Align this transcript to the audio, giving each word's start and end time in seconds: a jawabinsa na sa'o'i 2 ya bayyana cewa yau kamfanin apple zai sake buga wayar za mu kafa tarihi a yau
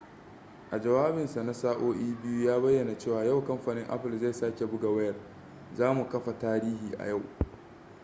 a 0.71 0.77
jawabinsa 0.81 1.43
na 1.43 1.53
sa'o'i 1.53 2.15
2 2.23 2.45
ya 2.45 2.59
bayyana 2.59 2.97
cewa 2.97 3.25
yau 3.25 3.43
kamfanin 3.45 3.87
apple 3.91 4.19
zai 4.19 4.33
sake 4.33 4.65
buga 4.65 4.89
wayar 4.89 5.15
za 5.73 5.93
mu 5.93 6.09
kafa 6.09 6.39
tarihi 6.39 6.95
a 6.97 7.07
yau 7.07 7.21